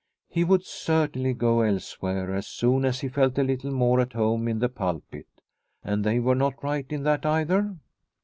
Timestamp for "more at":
3.69-4.13